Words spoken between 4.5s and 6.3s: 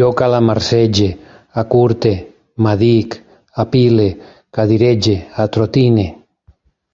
cadirege, atrotine